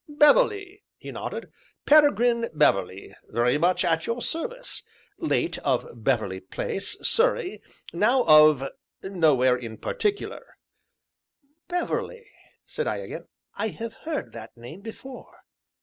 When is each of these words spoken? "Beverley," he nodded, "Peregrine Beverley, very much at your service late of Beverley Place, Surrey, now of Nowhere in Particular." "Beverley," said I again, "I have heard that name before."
"Beverley," 0.09 0.81
he 0.97 1.11
nodded, 1.11 1.51
"Peregrine 1.85 2.47
Beverley, 2.55 3.13
very 3.27 3.59
much 3.59 3.85
at 3.85 4.07
your 4.07 4.19
service 4.19 4.81
late 5.19 5.59
of 5.59 5.85
Beverley 5.93 6.39
Place, 6.39 6.97
Surrey, 7.07 7.61
now 7.93 8.23
of 8.23 8.63
Nowhere 9.03 9.55
in 9.55 9.77
Particular." 9.77 10.57
"Beverley," 11.67 12.25
said 12.65 12.87
I 12.87 12.95
again, 12.97 13.27
"I 13.53 13.67
have 13.67 13.93
heard 13.93 14.33
that 14.33 14.57
name 14.57 14.81
before." 14.81 15.41